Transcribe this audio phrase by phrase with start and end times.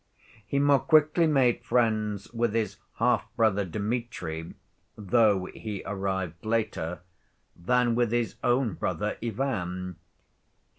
[0.43, 4.55] He more quickly made friends with his half‐brother Dmitri
[4.97, 7.01] (though he arrived later)
[7.55, 9.97] than with his own brother Ivan.